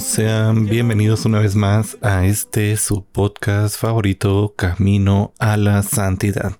[0.00, 6.56] Sean bienvenidos una vez más a este su podcast favorito, Camino a la Santidad.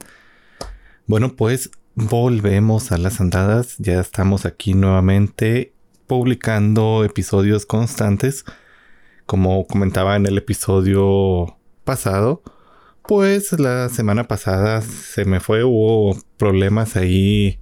[1.06, 5.72] Bueno, pues volvemos a las andadas, ya estamos aquí nuevamente
[6.06, 8.44] publicando episodios constantes.
[9.26, 12.42] Como comentaba en el episodio pasado,
[13.08, 17.58] pues la semana pasada se me fue, hubo problemas ahí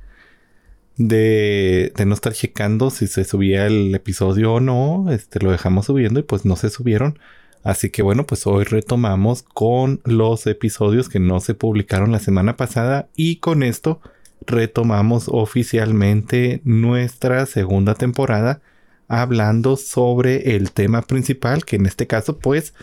[0.97, 5.07] de, no estar checando si se subía el episodio o no.
[5.11, 7.19] Este lo dejamos subiendo y pues no se subieron.
[7.63, 12.57] Así que bueno, pues hoy retomamos con los episodios que no se publicaron la semana
[12.57, 14.01] pasada y con esto
[14.47, 18.61] retomamos oficialmente nuestra segunda temporada
[19.07, 22.75] hablando sobre el tema principal, que en este caso pues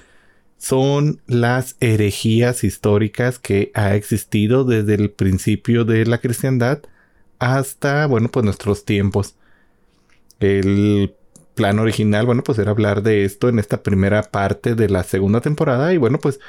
[0.57, 6.81] son las herejías históricas que ha existido desde el principio de la cristiandad
[7.39, 9.35] hasta, bueno, pues nuestros tiempos.
[10.39, 11.15] El
[11.55, 15.41] plan original, bueno, pues era hablar de esto en esta primera parte de la segunda
[15.41, 16.39] temporada y bueno, pues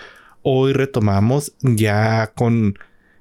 [0.42, 2.78] hoy retomamos ya con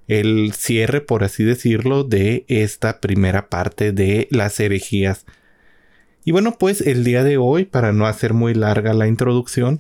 [0.08, 5.26] el cierre, por así decirlo, de esta primera parte de las herejías.
[6.26, 9.80] Y bueno, pues el día de hoy, para no hacer muy larga la introducción,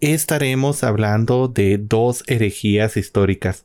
[0.00, 3.64] estaremos hablando de dos herejías históricas.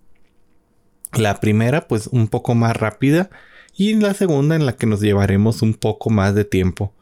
[1.14, 3.30] La primera, pues un poco más rápida,
[3.76, 6.94] y la segunda en la que nos llevaremos un poco más de tiempo.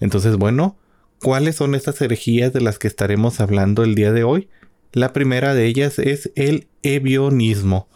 [0.00, 0.76] Entonces, bueno,
[1.22, 4.48] ¿cuáles son estas herejías de las que estaremos hablando el día de hoy?
[4.92, 7.88] La primera de ellas es el ebionismo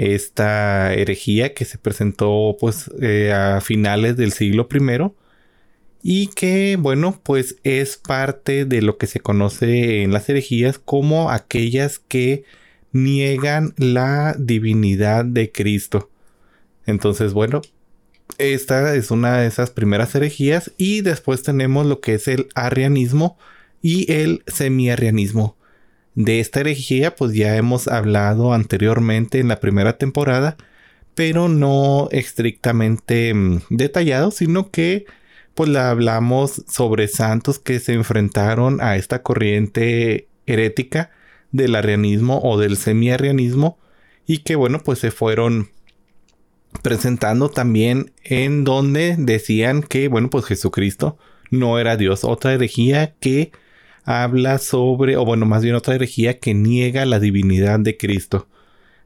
[0.00, 5.12] esta herejía que se presentó pues eh, a finales del siglo I
[6.02, 11.30] y que bueno pues es parte de lo que se conoce en las herejías como
[11.30, 12.44] aquellas que
[12.92, 16.08] niegan la divinidad de Cristo.
[16.90, 17.62] Entonces bueno,
[18.38, 23.38] esta es una de esas primeras herejías y después tenemos lo que es el arrianismo
[23.82, 25.56] y el semiarrianismo.
[26.14, 30.56] De esta herejía pues ya hemos hablado anteriormente en la primera temporada,
[31.14, 35.06] pero no estrictamente mm, detallado, sino que
[35.54, 41.10] pues la hablamos sobre santos que se enfrentaron a esta corriente herética
[41.52, 43.78] del arrianismo o del semiarrianismo
[44.26, 45.70] y que bueno pues se fueron
[46.82, 51.18] presentando también en donde decían que bueno pues Jesucristo
[51.50, 53.52] no era Dios otra herejía que
[54.04, 58.48] habla sobre, o bueno, más bien otra herejía que niega la divinidad de Cristo.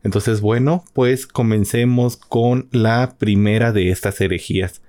[0.02, 4.82] Entonces, bueno, pues comencemos con la primera de estas herejías.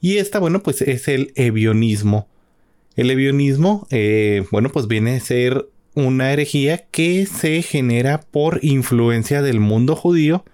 [0.00, 2.28] Y esta, bueno, pues es el ebionismo.
[2.96, 9.42] El ebionismo, eh, bueno, pues viene a ser una herejía que se genera por influencia
[9.42, 10.44] del mundo judío,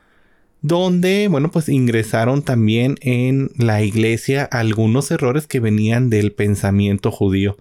[0.63, 7.57] donde, bueno, pues ingresaron también en la iglesia algunos errores que venían del pensamiento judío.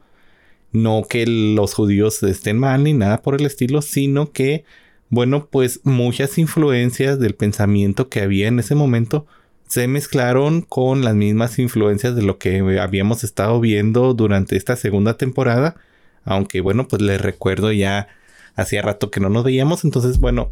[0.71, 4.65] No que los judíos estén mal ni nada por el estilo, sino que,
[5.09, 9.25] bueno, pues muchas influencias del pensamiento que había en ese momento
[9.67, 15.17] se mezclaron con las mismas influencias de lo que habíamos estado viendo durante esta segunda
[15.17, 15.75] temporada.
[16.23, 18.07] Aunque bueno, pues les recuerdo ya
[18.55, 19.83] hacía rato que no nos veíamos.
[19.83, 20.51] Entonces, bueno,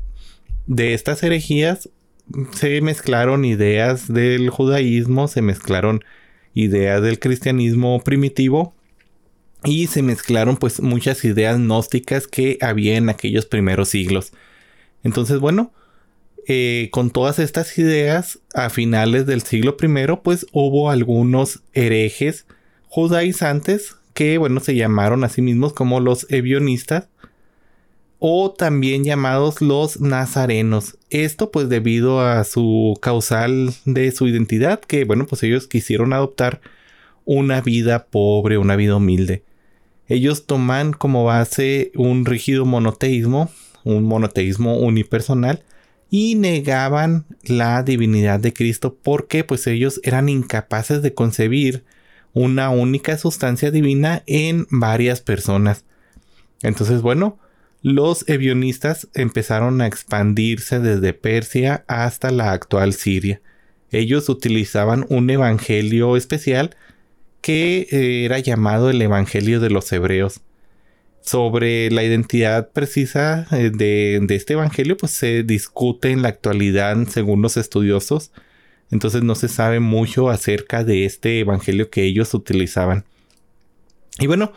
[0.68, 1.90] de estas herejías
[2.54, 6.04] se mezclaron ideas del judaísmo, se mezclaron
[6.54, 8.74] ideas del cristianismo primitivo
[9.64, 14.34] y se mezclaron pues muchas ideas gnósticas que había en aquellos primeros siglos.
[15.04, 15.72] Entonces, bueno,
[16.48, 22.46] eh, con todas estas ideas, a finales del siglo I, pues hubo algunos herejes
[22.88, 27.08] judaizantes que, bueno, se llamaron a sí mismos como los evionistas
[28.26, 30.98] o también llamados los nazarenos.
[31.10, 36.62] Esto pues debido a su causal de su identidad, que, bueno, pues ellos quisieron adoptar
[37.26, 39.44] una vida pobre, una vida humilde
[40.08, 43.50] ellos toman como base un rígido monoteísmo,
[43.84, 45.64] un monoteísmo unipersonal,
[46.10, 51.84] y negaban la divinidad de Cristo porque pues ellos eran incapaces de concebir
[52.34, 55.86] una única sustancia divina en varias personas.
[56.62, 57.40] Entonces, bueno,
[57.84, 63.42] los evionistas empezaron a expandirse desde Persia hasta la actual Siria.
[63.92, 66.76] Ellos utilizaban un evangelio especial
[67.42, 70.40] que eh, era llamado el Evangelio de los Hebreos.
[71.20, 77.42] Sobre la identidad precisa eh, de, este Evangelio, pues se discute en la actualidad según
[77.42, 78.32] los estudiosos.
[78.92, 83.04] Entonces no se sabe mucho acerca de este Evangelio que ellos utilizaban.
[84.20, 84.54] Y bueno,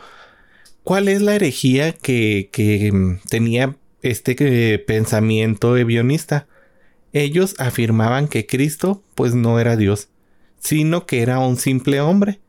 [0.87, 6.47] ¿Cuál es la herejía que, mm, tenía este eh, pensamiento evionista?
[7.11, 10.07] Ellos afirmaban que Cristo pues no era Dios,
[10.59, 12.39] sino que era un simple hombre.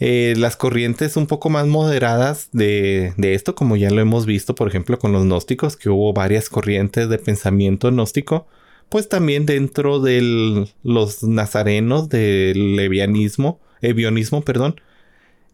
[0.00, 4.66] Eh, las corrientes un poco más moderadas de, esto, como ya lo hemos visto, por
[4.66, 8.48] ejemplo, con los gnósticos, que hubo varias corrientes de pensamiento gnóstico,
[8.88, 14.80] pues también dentro de los nazarenos del levianismo, evionismo, perdón,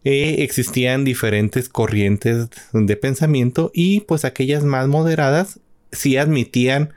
[0.03, 5.59] existían diferentes corrientes de pensamiento y pues aquellas más moderadas
[5.91, 6.93] sí admitían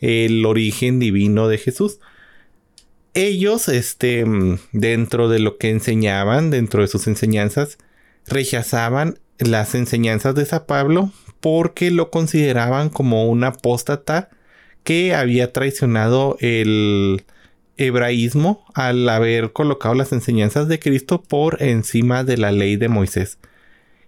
[0.00, 2.00] el origen divino de Jesús.
[3.14, 4.24] Ellos, este,
[4.72, 7.78] dentro de lo que enseñaban, dentro de sus enseñanzas,
[8.26, 14.28] rechazaban las enseñanzas de San Pablo porque lo consideraban como un apóstata
[14.84, 17.24] que había traicionado el
[17.80, 23.38] hebraísmo al haber colocado las enseñanzas de Cristo por encima de la ley de Moisés.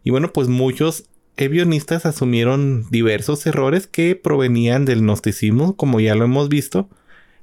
[0.04, 1.04] Y bueno, pues muchos
[1.36, 6.88] evionistas asumieron diversos errores que provenían del gnosticismo, como ya lo hemos visto,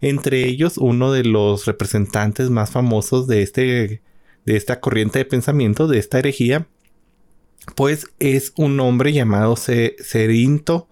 [0.02, 4.02] entre ellos, uno de los representantes más famosos de, este,
[4.46, 6.68] de esta corriente de pensamiento, de esta herejía,
[7.76, 10.88] pues es un hombre llamado Cerinto.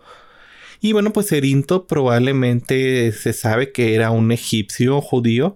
[0.82, 5.56] Y bueno, pues Cerinto probablemente se sabe que era un egipcio judío.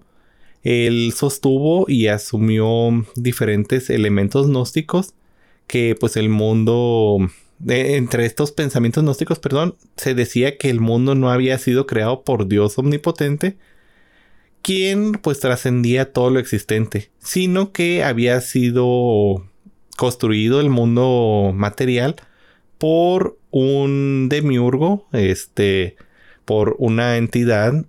[0.62, 5.14] Él sostuvo y asumió diferentes elementos gnósticos
[5.66, 7.18] que pues el mundo
[7.68, 12.48] entre estos pensamientos gnósticos, perdón, se decía que el mundo no había sido creado por
[12.48, 13.56] Dios omnipotente,
[14.62, 19.46] quien pues trascendía todo lo existente, sino que había sido
[19.96, 22.16] construido el mundo material
[22.82, 25.94] por un demiurgo, este,
[26.44, 27.84] por una entidad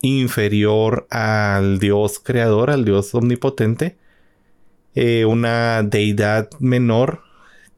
[0.00, 3.98] inferior al Dios creador, al Dios omnipotente,
[4.94, 7.20] eh, una deidad menor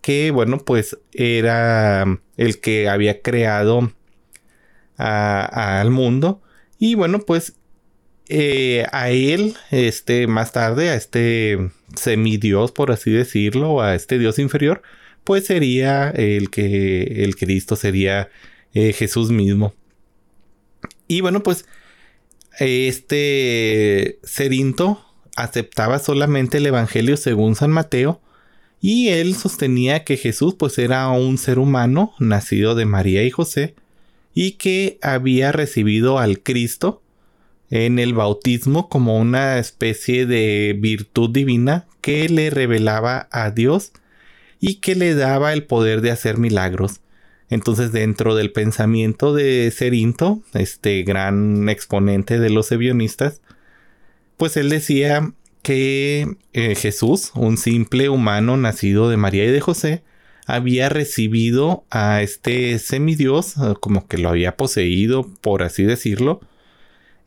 [0.01, 3.93] que bueno, pues era el que había creado
[4.97, 6.41] al mundo.
[6.79, 7.57] Y bueno, pues
[8.29, 14.39] eh, a él, este, más tarde, a este semidios, por así decirlo, a este dios
[14.39, 14.83] inferior,
[15.25, 18.29] pues sería el que el Cristo sería
[18.75, 19.75] eh, Jesús mismo.
[21.09, 21.67] Y bueno, pues
[22.59, 25.05] este Cerinto
[25.37, 28.21] aceptaba solamente el Evangelio según San Mateo
[28.81, 33.75] y él sostenía que Jesús pues era un ser humano nacido de María y José
[34.35, 37.03] y que había recibido al Cristo
[37.71, 43.93] en el bautismo como una especie de virtud divina que le revelaba a Dios
[44.61, 47.01] y que le daba el poder de hacer milagros.
[47.49, 53.41] Entonces dentro del pensamiento de Cerinto, este gran exponente de los evionistas,
[54.37, 60.03] pues él decía que eh, Jesús, un simple humano nacido de María y de José,
[60.47, 66.41] había recibido a este semidios, eh, como que lo había poseído, por así decirlo.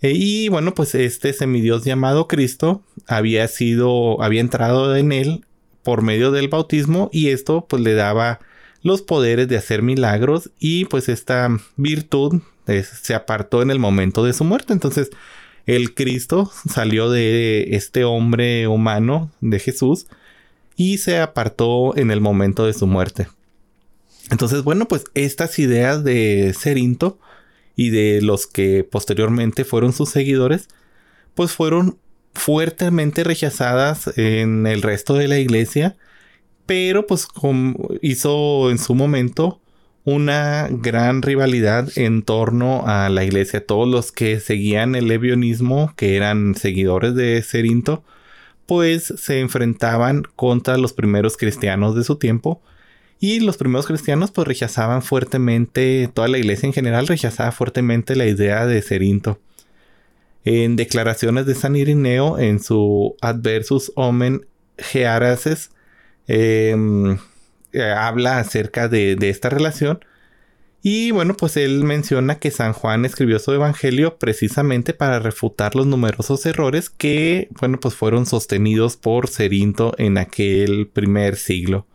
[0.02, 5.46] E, y bueno, pues este semidios llamado Cristo había sido, había entrado en él
[5.84, 8.40] por medio del bautismo y esto pues le daba
[8.82, 14.34] los poderes de hacer milagros y pues esta virtud se apartó en el momento de
[14.34, 14.74] su muerte.
[14.74, 15.10] Entonces,
[15.66, 20.08] el Cristo salió de este hombre humano de Jesús
[20.76, 23.28] y se apartó en el momento de su muerte.
[24.30, 27.20] Entonces, bueno, pues estas ideas de Cerinto
[27.76, 30.68] y de los que posteriormente fueron sus seguidores,
[31.36, 31.98] pues fueron
[32.34, 35.96] fuertemente rechazadas en el resto de la iglesia,
[36.66, 37.28] pero pues
[38.02, 39.60] hizo en su momento
[40.06, 43.66] una gran rivalidad en torno a la iglesia.
[43.66, 48.04] Todos los que seguían el levionismo, que eran seguidores de Cerinto,
[48.66, 52.62] pues se enfrentaban contra los primeros cristianos de su tiempo.
[53.20, 58.26] Y los primeros cristianos pues rechazaban fuertemente, toda la iglesia en general rechazaba fuertemente la
[58.26, 59.40] idea de Cerinto.
[60.46, 64.46] En declaraciones de San Irineo, en su Adversus Omen
[64.78, 65.72] Gearaces,
[66.28, 67.18] em,
[67.72, 70.04] eh, habla acerca de, esta relación.
[70.82, 75.88] Y bueno, pues él menciona que San Juan escribió su evangelio precisamente para refutar los
[75.88, 81.88] numerosos errores que, bueno, pues fueron sostenidos por Cerinto en aquel primer siglo.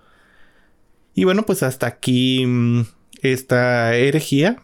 [1.14, 2.86] Y bueno, pues hasta aquí mm,
[3.22, 4.62] esta herejía.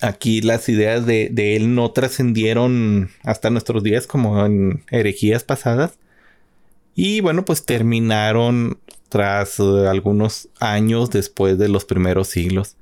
[0.00, 5.98] Aquí las ideas de, él no trascendieron hasta nuestros días como en herejías pasadas.
[6.94, 12.76] Y bueno, pues terminaron tras eh, algunos años después de los primeros siglos.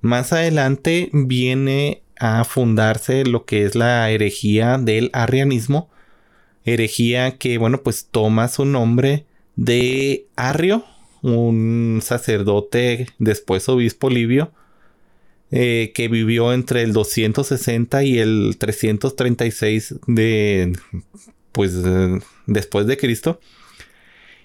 [0.00, 5.90] Más adelante viene a fundarse lo que es la herejía del arrianismo,
[6.64, 9.26] herejía que, bueno, pues toma su nombre
[9.56, 10.84] de Arrio,
[11.22, 14.52] un sacerdote, después obispo Livio,
[15.50, 20.72] eh, que vivió entre el 260 y el 336 de,
[21.52, 21.74] pues,
[22.46, 23.40] después de Cristo.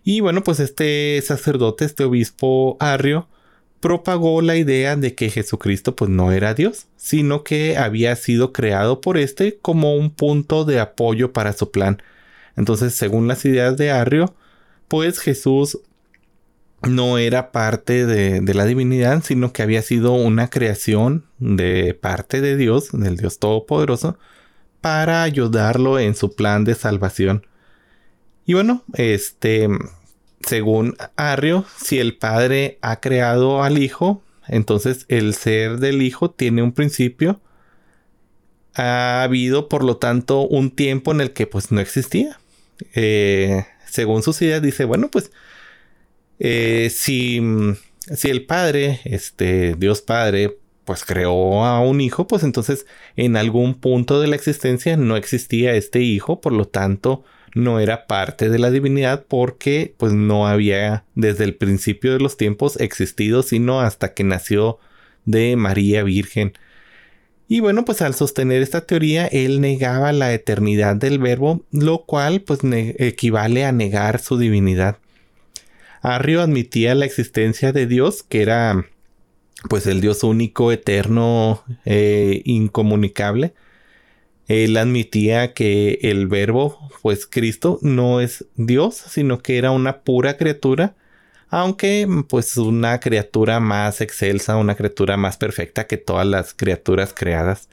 [0.04, 3.28] Y bueno, pues este sacerdote, este obispo Arrio,
[3.82, 9.02] propagó la idea de que Jesucristo pues no era Dios, sino que había sido creado
[9.02, 12.02] por este como un punto de apoyo para su plan.
[12.56, 14.36] Entonces, según las ideas de Arrio,
[14.88, 15.80] pues Jesús
[16.84, 22.58] no era parte de, la divinidad, sino que había sido una creación de parte de
[22.58, 24.18] Dios, del Dios Todopoderoso,
[24.82, 27.46] para ayudarlo en su plan de salvación.
[28.46, 29.70] Y bueno, este,
[30.42, 36.64] según Arrio, si el Padre ha creado al Hijo, entonces el ser del Hijo tiene
[36.64, 37.40] un principio.
[38.74, 42.40] Ha habido, por lo tanto, un tiempo en el que pues no existía.
[42.96, 45.32] Eh, según sus ideas, dice, bueno, pues
[46.44, 47.40] eh, si,
[48.24, 54.20] el Padre, este Dios Padre, pues creó a un hijo, pues entonces en algún punto
[54.20, 58.72] de la existencia no existía este hijo, por lo tanto no era parte de la
[58.72, 64.24] divinidad porque pues no había desde el principio de los tiempos existido sino hasta que
[64.24, 64.80] nació
[65.26, 66.54] de María Virgen.
[67.48, 72.42] Y bueno, pues al sostener esta teoría, él negaba la eternidad del verbo, lo cual
[72.42, 74.98] pues equivale a negar su divinidad.
[76.02, 78.86] Arrio admitía la existencia de Dios, que era
[79.70, 83.54] pues el Dios único, eterno, e incomunicable.
[84.48, 90.38] Él admitía que el verbo, pues Cristo, no es Dios, sino que era una pura
[90.38, 90.96] criatura,
[91.50, 97.70] aunque pues una criatura más excelsa, una criatura más perfecta que todas las criaturas creadas.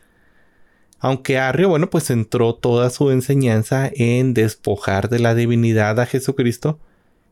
[1.01, 6.81] Aunque Arrio, bueno, pues entró toda su enseñanza en despojar de la divinidad a Jesucristo,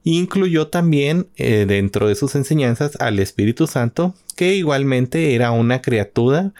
[0.08, 6.52] Incluyó también eh, dentro de sus enseñanzas al Espíritu Santo, que igualmente era una criatura,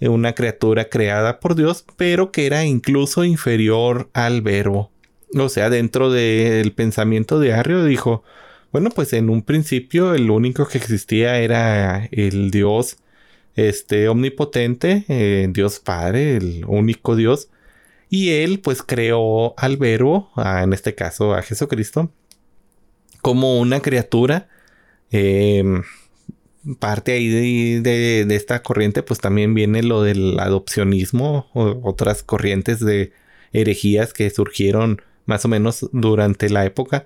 [0.00, 4.90] eh, una criatura creada por Dios, pero que era incluso inferior al verbo.
[5.34, 8.22] O sea, dentro del pensamiento de Arrio dijo,
[8.70, 12.98] bueno, pues en un principio el único que existía era el Dios
[13.56, 17.48] este omnipotente, eh, Dios Padre, el único Dios,
[18.10, 22.12] y él pues creó al verbo, en este caso a Jesucristo,
[23.22, 24.48] como una criatura.
[25.10, 25.82] Em,
[26.78, 33.12] parte ahí de, esta corriente, pues también viene lo del adopcionismo o otras corrientes de
[33.52, 37.04] herejías que surgieron más o menos durante la época.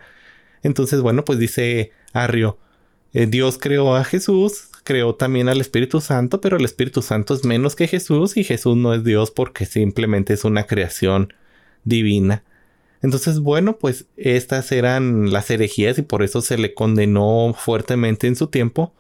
[0.63, 2.59] Entonces, bueno, pues dice Arrio,
[3.13, 7.45] eh, Dios creó a Jesús, creó también al Espíritu Santo, pero el Espíritu Santo es
[7.45, 11.35] menos que Jesús y Jesús no es Dios porque simplemente es una creación
[11.85, 12.45] divina.
[13.03, 18.37] Entonces, bueno, pues estas eran las herejías y por eso se le condenó fuertemente en
[18.37, 18.95] su tiempo.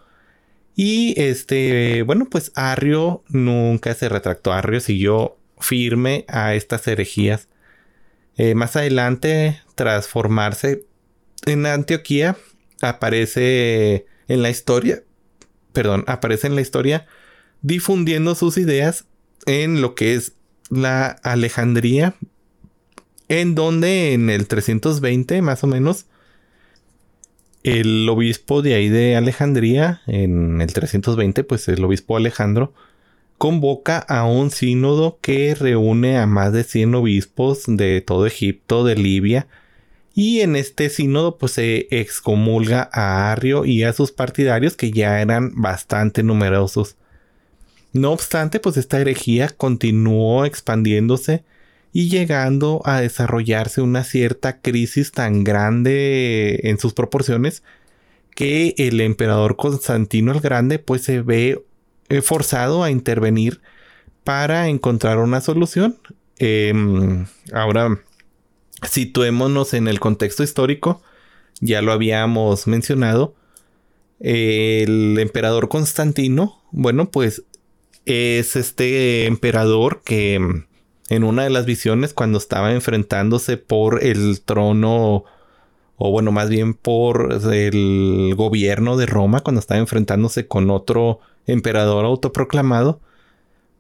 [0.75, 4.53] Y este, bueno, pues Arrio nunca se retractó.
[4.53, 7.49] Arrio siguió firme a estas herejías.
[8.37, 10.85] Eh, más adelante, tras formarse
[11.47, 12.37] en Antioquía,
[12.81, 15.03] aparece en la historia,
[15.73, 17.07] perdón, aparece en la historia
[17.61, 19.07] difundiendo sus ideas
[19.47, 20.33] en lo que es
[20.71, 22.17] la Alejandría
[23.33, 26.05] en donde en el 320 más o menos
[27.63, 32.75] el obispo de ahí de Alejandría, en el 320 pues el obispo Alejandro
[33.39, 38.97] convoca a un sínodo que reúne a más de 100 obispos de todo Egipto, de
[38.97, 39.47] Libia,
[40.15, 45.23] y en este sínodo pues se excomulga a Arrio y a sus partidarios que ya
[45.23, 46.97] eran bastante numerosos.
[47.95, 51.45] No obstante, pues esta herejía continuó expandiéndose
[51.93, 57.63] y llegando a desarrollarse una cierta crisis tan grande en sus proporciones
[58.35, 61.63] que el emperador Constantino el Grande pues se ve
[62.09, 63.61] eh, forzado a intervenir
[64.25, 65.99] para encontrar una solución.
[66.39, 68.01] Em, ahora,
[68.89, 71.03] situémonos en el contexto histórico,
[71.61, 73.35] ya lo habíamos mencionado,
[74.19, 77.43] el emperador Constantino, bueno, pues
[78.07, 80.65] es este emperador que
[81.13, 85.25] en una de las visiones cuando estaba enfrentándose por el trono
[85.97, 92.07] o bueno, más bien por el gobierno de Roma cuando estaba enfrentándose con otro emperador
[92.07, 93.01] autoproclamado,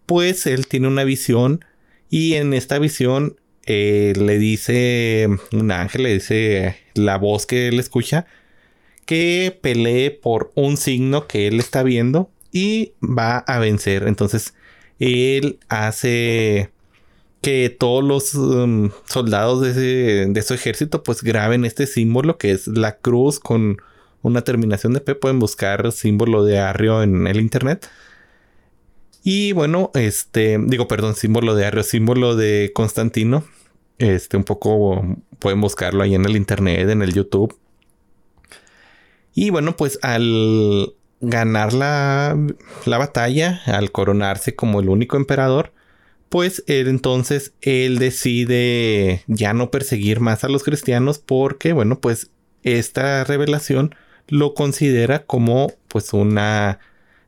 [0.04, 1.64] pues él tiene una visión
[2.10, 7.80] y en esta visión eh, le dice un ángel, le dice la voz que él
[7.80, 8.26] escucha,
[9.06, 14.06] que pelee por un signo que él está viendo y va a vencer.
[14.06, 14.52] Entonces
[14.98, 16.70] él hace
[17.42, 22.68] que todos los um, soldados de, de, su ejército pues graben este símbolo que es
[22.68, 23.78] la cruz con
[24.22, 27.90] una terminación de P, pueden buscar símbolo de Arrio en el internet.
[29.24, 33.44] Y bueno, este, digo, perdón, símbolo de Arrio, símbolo de Constantino.
[33.98, 35.04] Este, un poco
[35.38, 37.56] pueden buscarlo ahí en el internet, en el YouTube.
[39.34, 42.36] Y bueno, pues al ganar la,
[42.84, 45.72] la batalla, al coronarse como el único emperador,
[46.32, 52.30] pues él, entonces él decide ya no perseguir más a los cristianos porque, bueno, pues
[52.62, 53.94] esta revelación
[54.28, 56.78] lo considera como pues una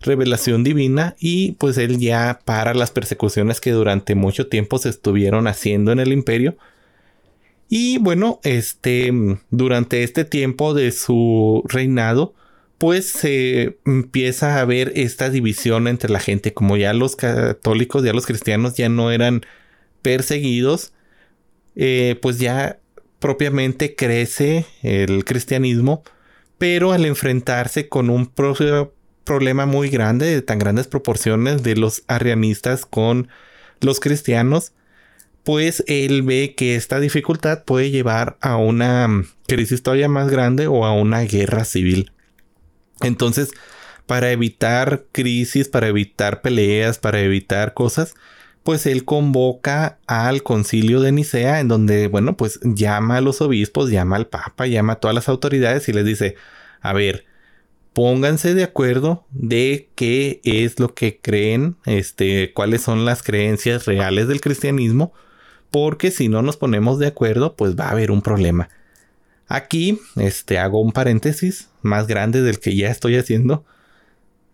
[0.00, 5.49] revelación divina y pues él ya para las persecuciones que durante mucho tiempo se estuvieron
[5.49, 6.56] haciendo en el imperio.
[7.68, 9.12] Y bueno, este
[9.50, 12.32] durante este tiempo de su reinado,
[12.78, 18.12] pues se empieza a ver esta división entre la gente, como ya los católicos, ya
[18.12, 19.42] los cristianos ya no eran
[20.02, 20.92] perseguidos,
[21.76, 22.78] eh, pues ya
[23.18, 26.02] propiamente crece el cristianismo,
[26.58, 28.30] pero al enfrentarse con un
[29.24, 33.28] problema muy grande, de tan grandes proporciones de los arrianistas con
[33.80, 34.72] los cristianos,
[35.44, 40.84] pues él ve que esta dificultad puede llevar a una crisis todavía más grande o
[40.84, 42.13] a una guerra civil.
[43.00, 43.50] Entonces,
[44.06, 48.14] para evitar crisis, para evitar peleas, para evitar cosas,
[48.62, 53.90] pues él convoca al concilio de Nicea, en donde, bueno, pues llama a los obispos,
[53.90, 56.36] llama al papa, llama a todas las autoridades y les dice,
[56.80, 57.26] a ver,
[57.92, 64.28] pónganse de acuerdo de qué es lo que creen, este, cuáles son las creencias reales
[64.28, 65.12] del cristianismo,
[65.70, 68.68] porque si no nos ponemos de acuerdo, pues va a haber un problema.
[69.46, 73.64] Aquí, este, hago un paréntesis más grande del que ya estoy haciendo.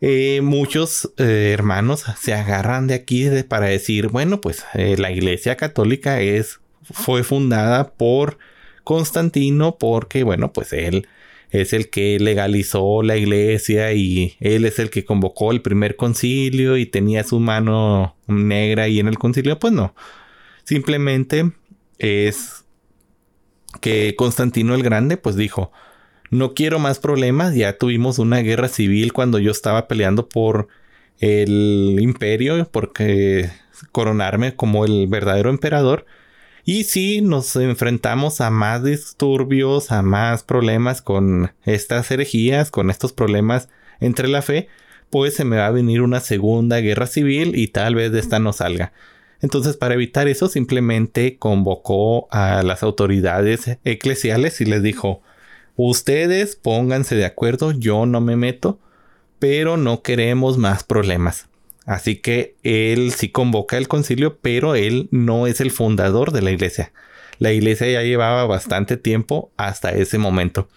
[0.00, 5.56] Eh, muchos eh, hermanos se agarran de aquí para decir, bueno, pues eh, la Iglesia
[5.56, 8.38] Católica es, fue fundada por
[8.82, 11.06] Constantino porque, bueno, pues él
[11.50, 16.76] es el que legalizó la iglesia y él es el que convocó el primer concilio
[16.76, 19.58] y tenía su mano negra ahí en el concilio.
[19.58, 19.94] Pues no,
[20.64, 21.50] simplemente
[21.98, 22.64] es
[23.80, 25.72] que Constantino el Grande pues dijo,
[26.30, 30.68] no quiero más problemas, ya tuvimos una guerra civil cuando yo estaba peleando por
[31.18, 33.50] el imperio, porque
[33.92, 36.06] coronarme como el verdadero emperador.
[36.64, 43.12] Y si nos enfrentamos a más disturbios, a más problemas con estas herejías, con estos
[43.12, 44.68] problemas entre la fe,
[45.10, 48.38] pues se me va a venir una segunda guerra civil y tal vez de esta
[48.38, 48.92] no salga.
[49.42, 55.22] Entonces, para evitar eso, simplemente convocó a las autoridades eclesiales y les dijo,
[55.76, 58.78] ustedes pónganse de acuerdo, yo no me meto,
[59.38, 61.48] pero no queremos más problemas.
[61.86, 66.50] Así que él sí convoca el concilio, pero él no es el fundador de la
[66.50, 66.92] iglesia.
[67.38, 70.68] La iglesia ya llevaba bastante tiempo hasta ese momento.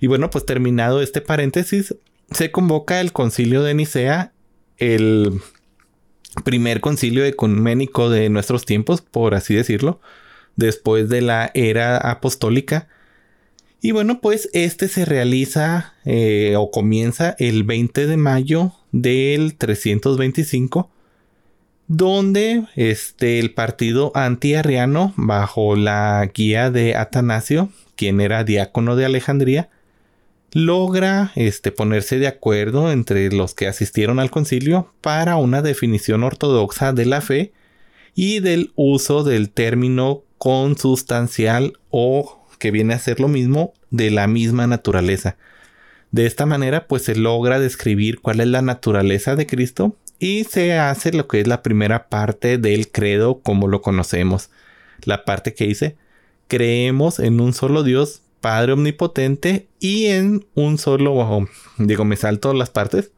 [0.00, 1.96] Y bueno, pues terminado este paréntesis,
[2.30, 4.32] se convoca el concilio de Nicea
[4.78, 5.40] el
[6.42, 10.00] primer concilio ecuménico de nuestros tiempos, por así decirlo,
[10.56, 12.88] después de la era apostólica.
[13.80, 20.90] Y bueno, pues este se realiza eh, o comienza el 20 de mayo del 325,
[21.86, 29.68] donde este, el partido antiarriano, bajo la guía de Atanasio, quien era diácono de Alejandría,
[30.54, 36.92] logra este, ponerse de acuerdo entre los que asistieron al concilio para una definición ortodoxa
[36.92, 37.52] de la fe
[38.14, 44.28] y del uso del término consustancial o que viene a ser lo mismo de la
[44.28, 45.36] misma naturaleza.
[46.12, 50.78] De esta manera pues se logra describir cuál es la naturaleza de Cristo y se
[50.78, 54.50] hace lo que es la primera parte del credo como lo conocemos.
[55.02, 55.96] La parte que dice,
[56.46, 62.68] creemos en un solo Dios, Padre Omnipotente y en un solo, digo, me salto las
[62.68, 63.10] partes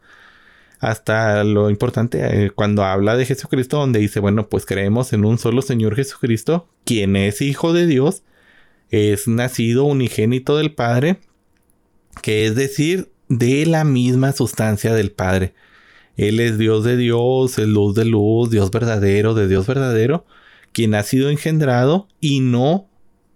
[0.79, 5.39] hasta lo importante eh, cuando habla de Jesucristo, donde dice, bueno, pues creemos en un
[5.39, 8.23] solo Señor Jesucristo, quien es Hijo de Dios,
[8.91, 11.19] es nacido unigénito del Padre,
[12.23, 15.55] que es decir, de la misma sustancia del Padre.
[16.17, 20.25] Él es Dios de Dios, es luz de luz, Dios verdadero de Dios verdadero,
[20.71, 22.89] quien ha sido engendrado y no,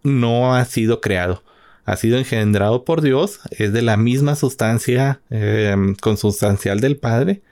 [0.04, 1.42] no ha sido creado
[1.84, 7.42] ha sido engendrado por Dios, es de la misma sustancia em, consustancial del Padre,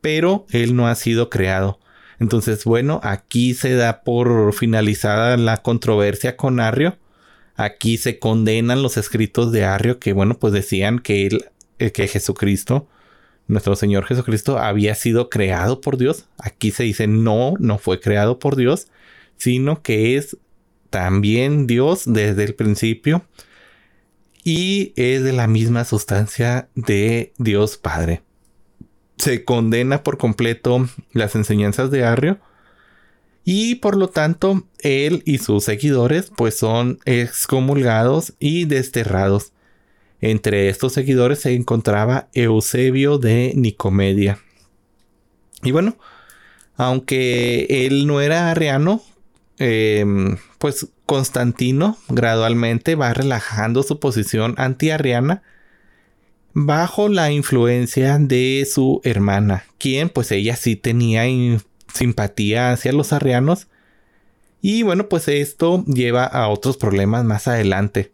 [0.00, 1.78] pero él no ha sido creado.
[2.20, 6.98] Entonces, bueno, aquí se da por finalizada la controversia con Arrio.
[7.56, 11.46] Aquí se condenan los escritos de Arrio que, bueno, pues decían que él,
[11.78, 12.88] eh, que Jesucristo,
[13.46, 16.26] nuestro Señor Jesucristo, había sido creado por Dios.
[16.38, 18.88] Aquí se dice no, no fue creado por Dios,
[19.36, 20.36] sino que es
[20.94, 23.24] también Dios desde el principio
[24.44, 28.22] y es de la misma sustancia de Dios Padre.
[29.16, 32.38] Se condena por completo las enseñanzas de Arrio
[33.44, 39.52] y por lo tanto él y sus seguidores pues son excomulgados y desterrados.
[40.20, 44.38] Entre estos seguidores se encontraba Eusebio de Nicomedia.
[45.64, 45.98] Y bueno,
[46.76, 49.02] aunque él no era arriano,
[49.58, 55.42] em, pues Constantino gradualmente va relajando su posición antiarriana
[56.54, 61.24] bajo la influencia de su hermana, quien pues ella sí tenía
[61.92, 63.66] simpatía hacia los arrianos.
[64.62, 68.12] Y bueno, pues esto lleva a otros problemas más adelante.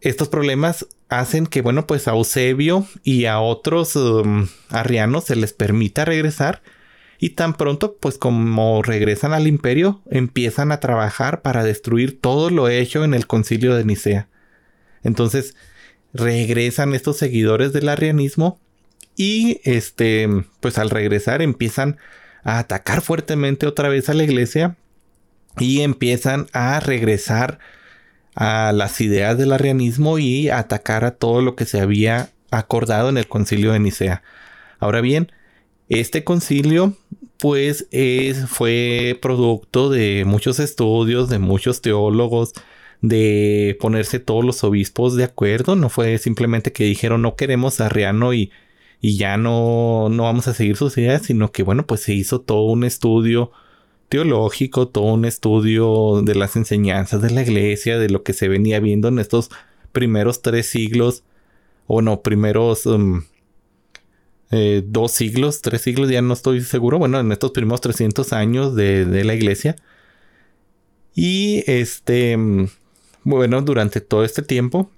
[0.00, 5.52] Estos problemas hacen que, bueno, pues a Eusebio y a otros um, arrianos se les
[5.52, 6.62] permita regresar
[7.22, 12.68] y tan pronto, pues como regresan al imperio, empiezan a trabajar para destruir todo lo
[12.68, 14.26] hecho en el concilio de Nicea.
[15.04, 15.54] Entonces,
[16.12, 18.58] regresan estos seguidores del arrianismo
[19.14, 21.96] y este, pues al regresar empiezan
[22.42, 24.74] a atacar fuertemente otra vez a la iglesia
[25.60, 27.60] y empiezan a regresar
[28.34, 33.16] a las ideas del arrianismo y atacar a todo lo que se había acordado en
[33.16, 34.24] el concilio de Nicea.
[34.80, 35.30] Ahora bien,
[36.00, 36.96] este concilio
[37.38, 37.88] pues
[38.48, 42.52] fue producto de muchos estudios, de muchos teólogos,
[43.00, 45.74] de ponerse todos los obispos de acuerdo.
[45.74, 48.52] No fue simplemente que dijeron no queremos a Arriano y,
[49.00, 52.40] y ya no, no vamos a seguir sus ideas, sino que bueno, pues se hizo
[52.40, 53.50] todo un estudio
[54.08, 58.78] teológico, todo un estudio de las enseñanzas de la iglesia, de lo que se venía
[58.78, 59.50] viendo en estos
[59.90, 61.24] primeros tres siglos,
[61.86, 63.22] o no, primeros um,
[64.54, 68.76] eh, dos siglos, tres siglos, ya no estoy seguro, bueno, en estos primeros 300 años
[68.76, 69.76] de, la iglesia.
[71.14, 72.36] Y este,
[73.24, 74.90] bueno, durante todo este tiempo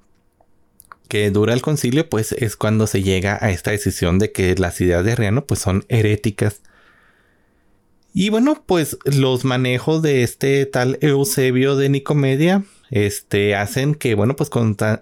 [1.09, 4.81] que dura el concilio, pues es cuando se llega a esta decisión de que las
[4.81, 6.61] ideas de Arriano pues son heréticas.
[8.13, 14.35] Y bueno, pues los manejos de este tal Eusebio de Nicomedia, este, hacen que, bueno,
[14.35, 14.51] pues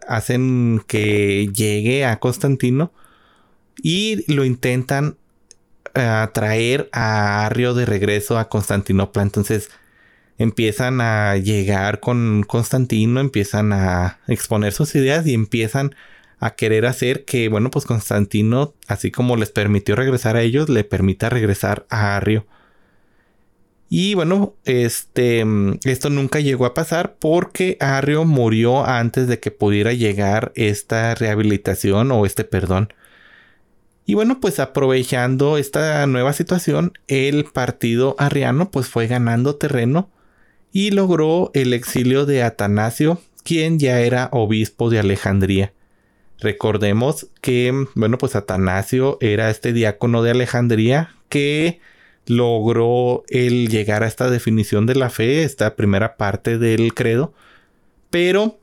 [0.08, 2.92] hacen que llegue a Constantino
[3.82, 5.16] y lo intentan
[5.96, 9.22] uh, traer a Arrio de regreso a Constantinopla.
[9.22, 9.70] Entonces
[10.38, 15.94] empiezan a llegar con Constantino, empiezan a exponer sus ideas y empiezan
[16.40, 20.82] a querer hacer que, bueno, pues Constantino, así como les permitió regresar a ellos, le
[20.82, 22.46] permita regresar a Arrio.
[23.88, 25.44] Y bueno, este,
[25.85, 32.11] esto nunca llegó a pasar porque Arrio murió antes de que pudiera llegar esta rehabilitación
[32.11, 32.92] o este perdón.
[34.04, 40.10] Y bueno, pues aprovechando esta nueva situación, el partido arriano pues fue ganando terreno
[40.72, 45.72] y logró el exilio de Atanasio, quien ya era obispo de Alejandría.
[46.40, 51.80] Recordemos que, bueno, pues Atanasio era este diácono de Alejandría que
[52.26, 57.32] logró el llegar a esta definición de la fe, esta primera parte del credo,
[58.10, 58.58] pero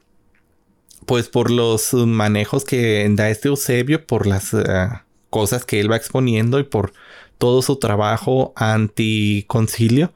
[1.06, 4.54] pues por los manejos que da este Eusebio, por las...
[4.54, 6.94] Ah, cosas que él va exponiendo y por
[7.38, 10.13] todo su trabajo anticoncilio,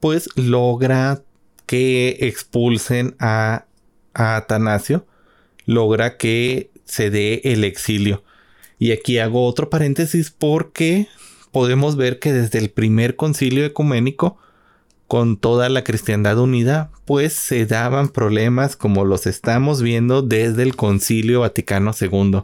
[0.00, 1.22] pues logra
[1.66, 3.66] que expulsen a,
[4.14, 5.06] a Atanasio,
[5.64, 8.24] logra que se dé el exilio.
[8.78, 11.08] Y aquí hago otro paréntesis porque
[11.50, 14.38] podemos ver que desde el primer concilio ecuménico,
[15.06, 20.74] con toda la cristiandad unida, pues se daban problemas como los estamos viendo desde el
[20.74, 22.40] concilio Vaticano II.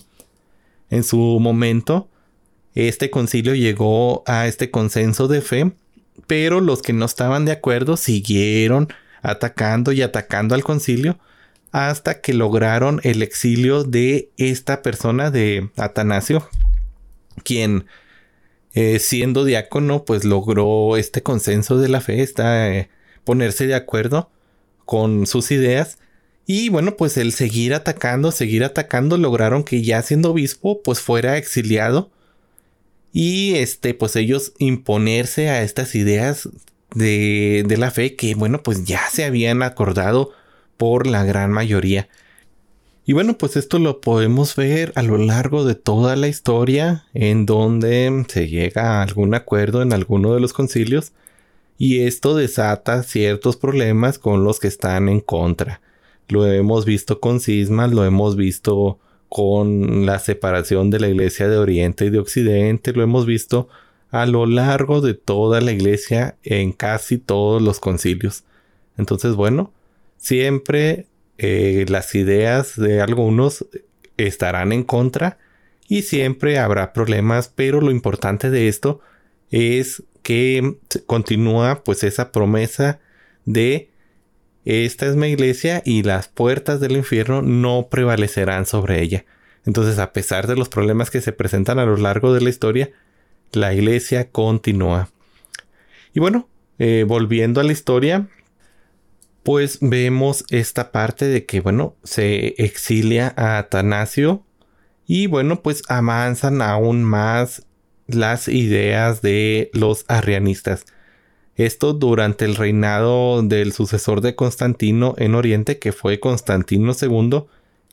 [0.92, 2.11] En su momento,
[2.74, 5.72] este concilio llegó a este consenso de fe,
[6.26, 11.18] pero los que no estaban de acuerdo siguieron atacando y atacando al concilio
[11.70, 16.46] hasta que lograron el exilio de esta persona de Atanasio,
[17.42, 17.87] quien
[18.74, 22.90] eh, siendo diácono pues logró este consenso de la fe, está eh,
[23.24, 24.31] ponerse de acuerdo
[24.85, 25.96] con sus ideas
[26.55, 31.38] y bueno, pues el seguir atacando, seguir atacando, lograron que ya siendo obispo, pues fuera
[31.38, 32.11] exiliado.
[33.11, 36.51] Y este, pues ellos imponerse a estas ideas
[36.95, 40.33] de, de la fe que, bueno, pues ya se habían acordado
[40.77, 42.11] por la gran mayoría.
[43.07, 47.47] Y bueno, pues esto lo podemos ver a lo largo de toda la historia en
[47.47, 51.12] donde se llega a algún acuerdo en alguno de los concilios
[51.79, 55.81] y esto desata ciertos problemas con los que están en contra.
[56.28, 61.56] Lo hemos visto con cismas, lo hemos visto con la separación de la iglesia de
[61.56, 63.68] Oriente y de Occidente, lo hemos visto
[64.11, 68.44] a lo largo de toda la iglesia en casi todos los concilios.
[68.98, 69.72] Entonces, bueno,
[70.18, 71.06] siempre
[71.38, 73.66] eh, las ideas de algunos
[74.18, 75.38] estarán en contra
[75.88, 79.00] y siempre habrá problemas, pero lo importante de esto
[79.50, 83.00] es que continúa pues esa promesa
[83.44, 83.91] de
[84.64, 89.25] esta es mi iglesia y las puertas del infierno no prevalecerán sobre ella.
[89.64, 92.90] Entonces, a pesar de los problemas que se presentan a lo largo de la historia,
[93.53, 95.11] la iglesia continúa.
[96.14, 96.48] Y bueno,
[96.79, 98.29] eh, volviendo a la historia,
[99.42, 104.44] pues vemos esta parte de que, bueno, se exilia a Atanasio
[105.07, 107.66] y bueno, pues avanzan aún más
[108.07, 110.85] las ideas de los arrianistas.
[111.57, 117.45] Esto durante el reinado del sucesor de Constantino en Oriente, que fue Constantino II,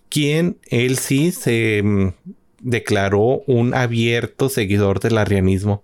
[0.10, 2.14] quien él sí se mm,
[2.62, 5.84] declaró un abierto seguidor del arrianismo.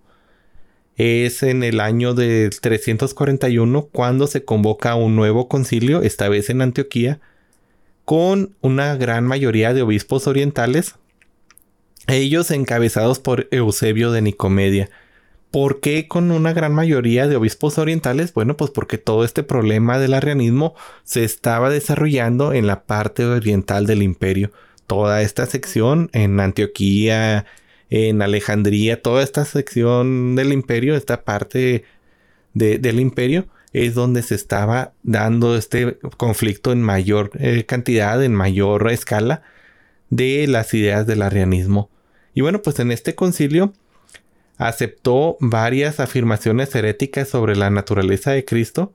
[0.96, 6.62] Es en el año de 341 cuando se convoca un nuevo concilio, esta vez en
[6.62, 7.20] Antioquía,
[8.06, 10.94] con una gran mayoría de obispos orientales,
[12.06, 14.88] ellos encabezados por Eusebio de Nicomedia.
[15.56, 18.34] ¿Por qué con una gran mayoría de obispos orientales?
[18.34, 23.86] Bueno, pues porque todo este problema del arrianismo se estaba desarrollando en la parte oriental
[23.86, 24.50] del imperio.
[24.86, 27.46] Toda esta sección en Antioquía,
[27.88, 31.84] en Alejandría, toda esta sección del imperio, esta parte
[32.52, 38.92] del imperio, es donde se estaba dando este conflicto en mayor eh, cantidad, en mayor
[38.92, 39.40] escala
[40.10, 41.88] de las ideas del arrianismo.
[42.34, 43.72] Y bueno, pues en este concilio
[44.58, 48.92] aceptó varias afirmaciones heréticas sobre la naturaleza de Cristo.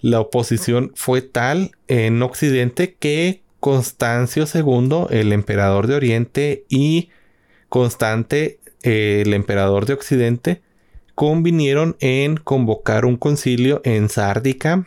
[0.00, 7.10] La oposición fue tal en Occidente que Constancio II, el emperador de Oriente, y
[7.68, 10.62] Constante, el emperador de Occidente,
[11.14, 14.86] convinieron en convocar un concilio en Sárdica,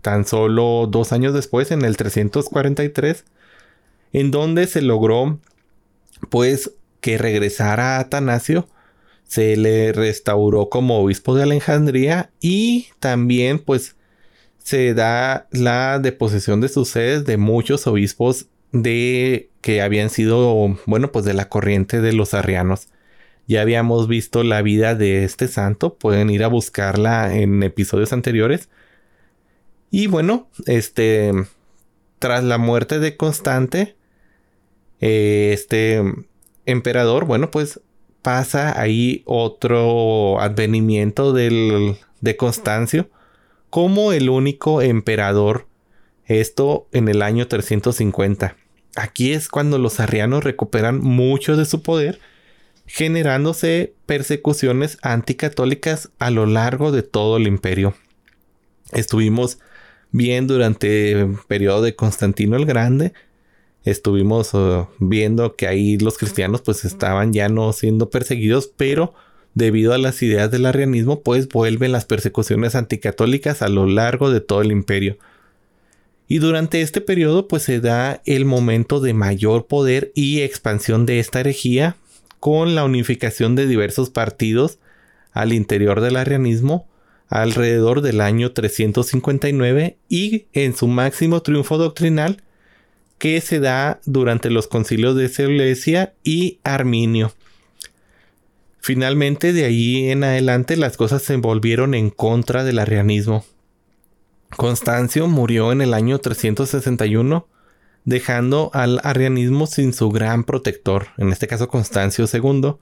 [0.00, 3.24] tan solo dos años después, en el 343,
[4.12, 5.40] en donde se logró,
[6.30, 8.68] pues, que regresara a Atanasio,
[9.26, 13.96] se le restauró como obispo de Alejandría y también pues
[14.58, 21.12] se da la deposición de sus sedes de muchos obispos de que habían sido bueno
[21.12, 22.88] pues de la corriente de los arrianos.
[23.48, 28.68] Ya habíamos visto la vida de este santo, pueden ir a buscarla en episodios anteriores.
[29.90, 31.32] Y bueno, este
[32.18, 33.96] tras la muerte de Constante,
[35.00, 36.02] eh, este
[36.64, 37.80] emperador, bueno, pues
[38.26, 43.08] pasa ahí otro advenimiento del, de Constancio
[43.70, 45.68] como el único emperador.
[46.24, 48.56] Esto en el año 350.
[48.96, 52.18] Aquí es cuando los arrianos recuperan mucho de su poder,
[52.84, 57.94] generándose persecuciones anticatólicas a lo largo de todo el imperio.
[58.90, 59.60] Estuvimos
[60.10, 63.12] bien durante el periodo de Constantino el Grande,
[63.86, 69.14] estuvimos uh, viendo que ahí los cristianos pues estaban ya no siendo perseguidos, pero
[69.54, 74.40] debido a las ideas del arrianismo pues vuelven las persecuciones anticatólicas a lo largo de
[74.40, 75.16] todo el imperio.
[76.28, 81.20] Y durante este periodo pues se da el momento de mayor poder y expansión de
[81.20, 81.96] esta herejía
[82.40, 84.78] con la unificación de diversos partidos
[85.32, 86.88] al interior del arrianismo
[87.28, 92.42] alrededor del año 359 y en su máximo triunfo doctrinal
[93.18, 97.32] que se da durante los concilios de Seleucia y Arminio.
[98.80, 103.44] Finalmente, de ahí en adelante, las cosas se volvieron en contra del arrianismo.
[104.56, 107.48] Constancio murió en el año 361,
[108.04, 112.74] dejando al arrianismo sin su gran protector, en este caso Constancio II.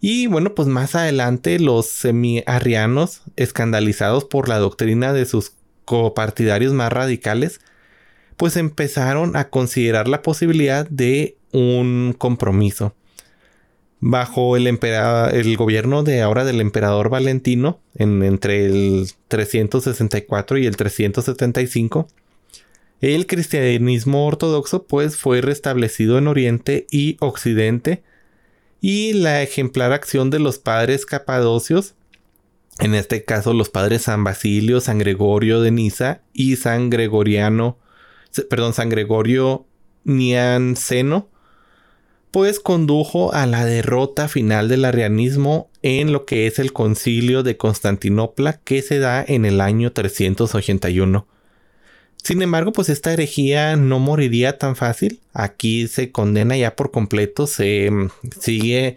[0.00, 5.52] Y bueno, pues más adelante los semi-arrianos, escandalizados por la doctrina de sus
[5.84, 7.60] copartidarios más radicales,
[8.36, 12.94] pues empezaron a considerar la posibilidad de un compromiso.
[14.00, 20.76] Bajo el, el gobierno de ahora del emperador Valentino, en, entre el 364 y el
[20.76, 22.08] 375,
[23.00, 28.02] el cristianismo ortodoxo pues fue restablecido en Oriente y Occidente
[28.80, 31.94] y la ejemplar acción de los padres capadocios,
[32.80, 37.78] en este caso los padres San Basilio, San Gregorio de Niza y San Gregoriano
[38.48, 39.66] perdón, San Gregorio
[40.04, 41.28] Nianceno,
[42.30, 47.56] pues condujo a la derrota final del arrianismo en lo que es el concilio de
[47.56, 51.26] Constantinopla que se da en el año 381.
[52.24, 55.20] Sin embargo, pues esta herejía no moriría tan fácil.
[55.34, 58.08] Aquí se condena ya por completo, se mm,
[58.40, 58.96] sigue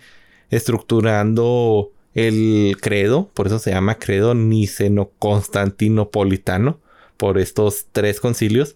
[0.50, 6.80] estructurando el credo, por eso se llama credo niceno-constantinopolitano,
[7.18, 8.76] por estos tres concilios.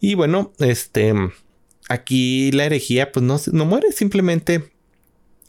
[0.00, 1.14] Y bueno, este,
[1.88, 4.70] aquí la herejía pues no, no muere, simplemente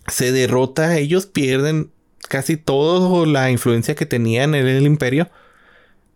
[0.08, 1.92] se derrota, ellos pierden
[2.28, 5.30] casi toda la influencia que tenían en el imperio,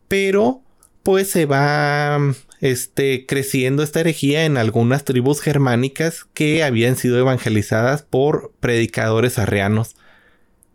[0.07, 0.61] pero
[1.03, 2.19] pues se va
[2.61, 9.95] este, creciendo esta herejía en algunas tribus germánicas que habían sido evangelizadas por predicadores arrianos.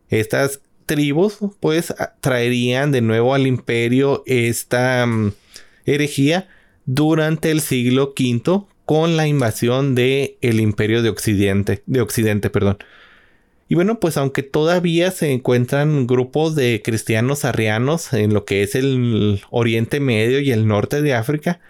[0.08, 5.32] Estas tribus pues traerían de nuevo al imperio esta mm,
[5.84, 6.48] herejía
[6.94, 12.78] durante el siglo V con la invasión del el imperio de Occidente, de Occidente, perdón.
[13.68, 18.74] Y bueno, pues aunque todavía se encuentran grupos de cristianos arrianos en lo que es
[18.74, 21.60] el Oriente Medio y el norte de África,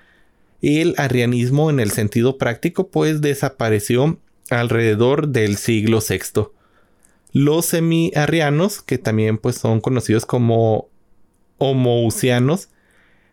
[0.62, 6.46] el arrianismo en el sentido práctico pues desapareció alrededor del siglo VI.
[7.32, 10.88] Los semi-arrianos, que también pues son conocidos como
[11.58, 12.70] homousianos,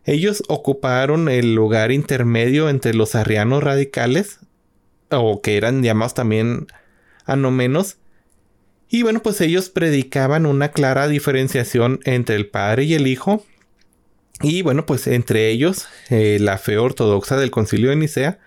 [0.08, 4.40] ellos ocuparon el lugar intermedio entre los arrianos radicales,
[5.12, 6.68] o que eran llamados también
[7.26, 7.98] anomenos,
[8.90, 13.46] y bueno, pues ellos predicaban una clara diferenciación entre el Padre y el Hijo.
[14.42, 18.40] Y bueno, pues entre ellos, eh, la fe ortodoxa del concilio de Nicea,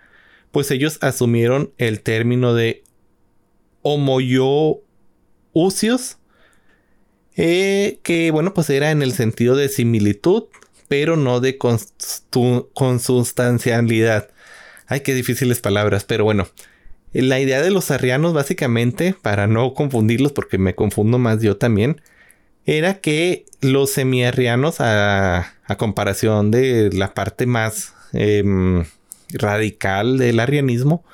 [0.50, 2.84] pues ellos asumieron el término de
[3.82, 4.80] homoyousios,
[7.36, 10.44] eh, que bueno, pues era en el sentido de similitud,
[10.90, 14.28] pero no de consustancialidad.
[14.88, 16.48] Ay, qué difíciles palabras, pero bueno,
[17.12, 22.00] la idea de los arrianos, básicamente, para no confundirlos, porque me confundo más yo también,
[22.66, 28.84] era que los semiarrianos, a, a comparación de la parte más em,
[29.28, 31.04] radical del arrianismo,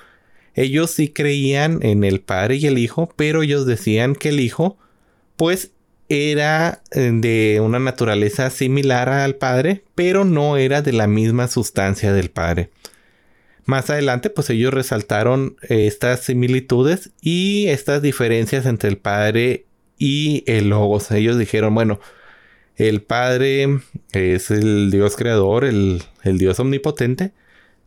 [0.55, 4.79] ellos sí creían en el Padre y el Hijo, pero ellos decían que el Hijo,
[5.37, 5.73] pues,
[6.09, 12.13] era eh, de una naturaleza similar al Padre, pero no era de la misma sustancia
[12.13, 12.71] del Padre.
[13.65, 19.67] Más adelante, pues ellos resaltaron estas similitudes y estas diferencias entre el Padre
[19.99, 21.11] y el Logos.
[21.11, 21.99] Ellos dijeron, bueno,
[22.77, 23.81] el Padre
[24.13, 27.33] es el Dios creador, el, el Dios omnipotente,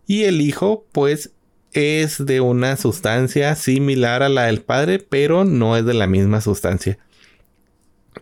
[0.05, 1.32] y el Hijo, pues,
[1.71, 6.41] es de una sustancia similar a la del Padre, pero no es de la misma
[6.41, 6.97] sustancia.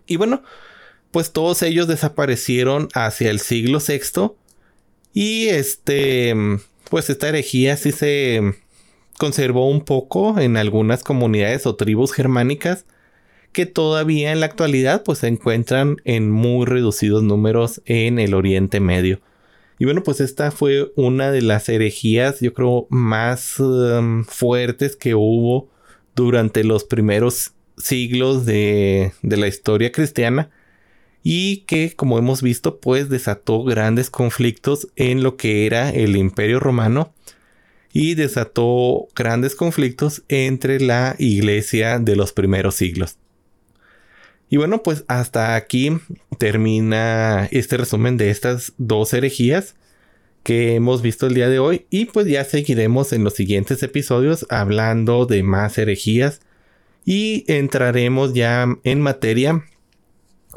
[0.05, 0.43] Y bueno,
[1.11, 4.31] pues todos ellos desaparecieron hacia el siglo VI.
[5.13, 6.35] Y este
[6.89, 8.55] pues esta herejía sí se
[9.17, 12.85] conservó un poco en algunas comunidades o tribus germánicas
[13.51, 18.79] que todavía en la actualidad pues se encuentran en muy reducidos números en el Oriente
[18.79, 19.19] Medio.
[19.79, 25.13] Y bueno, pues esta fue una de las herejías, yo creo, más um, fuertes que
[25.13, 25.69] hubo
[26.15, 30.49] durante los primeros siglos de, de la historia cristiana
[31.23, 36.59] y que como hemos visto pues desató grandes conflictos en lo que era el imperio
[36.59, 37.13] romano
[37.91, 43.17] y desató grandes conflictos entre la iglesia de los primeros siglos.
[44.49, 45.97] Y bueno, pues hasta aquí
[46.37, 49.75] termina este resumen de estas dos herejías
[50.43, 54.45] que hemos visto el día de hoy y pues ya seguiremos en los siguientes episodios
[54.49, 56.39] hablando de más herejías
[57.07, 59.63] y entraremos ya en materia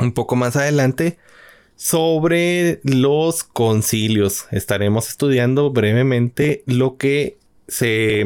[0.00, 1.16] un poco más adelante
[1.76, 4.46] sobre los concilios.
[4.50, 8.24] Estaremos estudiando brevemente lo que se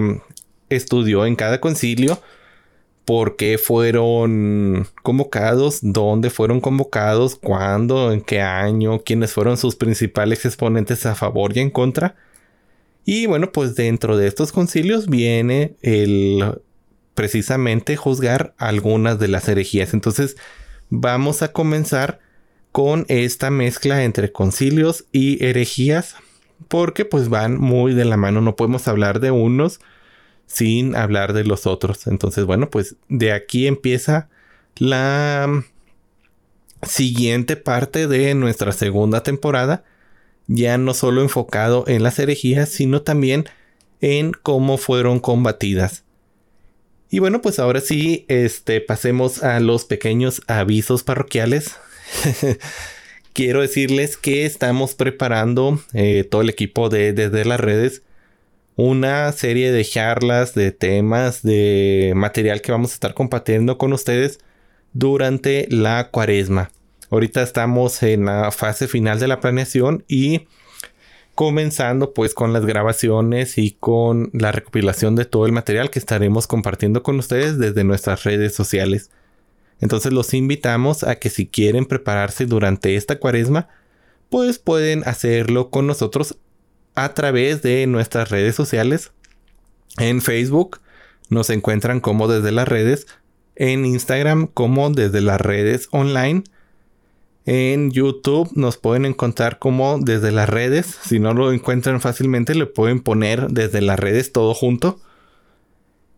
[0.70, 2.18] estudió en cada concilio,
[3.04, 10.46] por qué fueron convocados, dónde fueron convocados, cuándo, en qué año, quiénes fueron sus principales
[10.46, 12.16] exponentes a favor y en contra.
[13.04, 16.42] Y bueno, pues dentro de estos concilios viene el
[17.14, 19.94] precisamente juzgar algunas de las herejías.
[19.94, 20.37] Entonces,
[20.90, 22.20] vamos a comenzar
[22.72, 26.16] con esta mezcla entre concilios y herejías,
[26.68, 29.80] porque pues van muy de la mano, no podemos hablar de unos
[30.47, 32.07] sin hablar de los otros.
[32.07, 34.28] Entonces, bueno, pues de aquí empieza
[34.76, 35.64] la
[36.82, 39.84] siguiente parte de nuestra segunda temporada,
[40.47, 43.47] ya no solo enfocado en las herejías, sino también
[44.01, 46.03] en cómo fueron combatidas.
[47.14, 51.76] Y bueno, pues ahora sí, este, pasemos a los pequeños avisos parroquiales.
[53.32, 58.02] Quiero decirles que estamos preparando eh, todo el equipo de Desde las Redes
[58.74, 64.40] una serie de charlas, de temas, de material que vamos a estar compartiendo con ustedes
[64.92, 66.72] durante la cuaresma.
[67.10, 70.48] Ahorita estamos en la fase final de la planeación y
[71.35, 76.47] comenzando pues con las grabaciones y con la recopilación de todo el material que estaremos
[76.47, 79.11] compartiendo con ustedes desde nuestras redes sociales.
[79.80, 83.68] Entonces los invitamos a que si quieren prepararse durante esta cuaresma,
[84.30, 86.37] pues pueden hacerlo con nosotros
[86.95, 89.12] a través de nuestras redes sociales.
[89.99, 90.80] En Facebook
[91.28, 93.07] nos encuentran como desde las redes,
[93.57, 96.45] en Instagram como desde las redes online.
[97.47, 100.86] En YouTube nos pueden encontrar como desde las redes.
[100.86, 104.99] Si no lo encuentran fácilmente, le pueden poner desde las redes todo junto.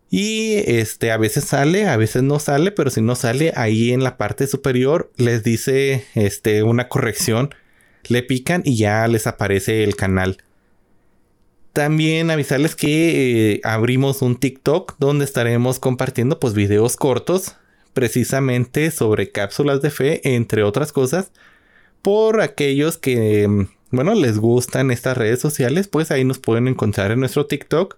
[0.08, 4.04] Y este a veces sale, a veces no sale, pero si no sale, ahí en
[4.04, 7.54] la parte superior les dice este una corrección.
[8.08, 10.38] Le pican y ya les aparece el canal.
[11.72, 17.56] También avisarles que eh, abrimos un TikTok donde estaremos compartiendo pues videos cortos
[17.96, 21.32] precisamente sobre cápsulas de fe, entre otras cosas,
[22.02, 27.10] por aquellos que, mm, bueno, les gustan estas redes sociales, pues ahí nos pueden encontrar
[27.10, 27.96] en nuestro TikTok.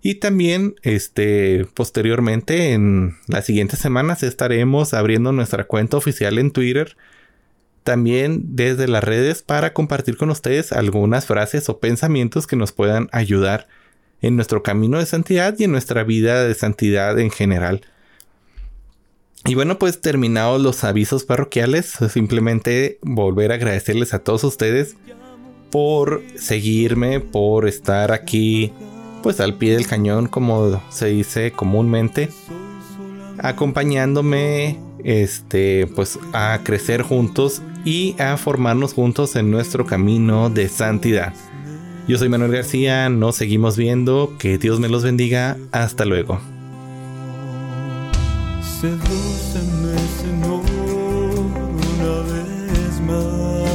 [0.00, 6.96] Y también, este, posteriormente, en las siguientes semanas estaremos abriendo nuestra cuenta oficial en Twitter.
[7.82, 13.08] También desde las redes para compartir con ustedes algunas frases o pensamientos que nos puedan
[13.10, 13.66] ayudar
[14.20, 17.82] en nuestro camino de santidad y en nuestra vida de santidad en general.
[19.44, 24.96] Y bueno, pues terminados los avisos parroquiales, simplemente volver a agradecerles a todos ustedes
[25.70, 28.72] por seguirme, por estar aquí,
[29.22, 32.28] pues al pie del cañón, como se dice comúnmente,
[33.38, 41.34] acompañándome, este, pues a crecer juntos y a formarnos juntos en nuestro camino de santidad.
[42.06, 46.40] Yo soy Manuel García, nos seguimos viendo, que Dios me los bendiga, hasta luego.
[48.82, 50.64] Sedúceme, Señor,
[51.38, 53.70] una vez más.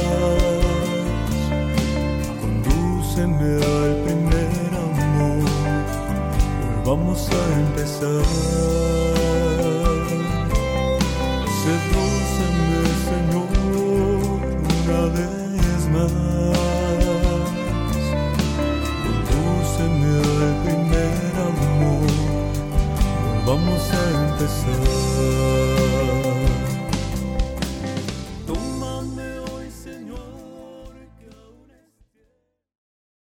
[2.42, 5.48] Condúceme al primer amor.
[6.84, 8.22] Volvamos a empezar.
[11.64, 13.48] Sedúceme, Señor,
[14.74, 16.12] una vez más.
[19.04, 22.10] Condúceme al primer amor.
[23.46, 23.94] Volvamos a
[24.28, 24.87] empezar.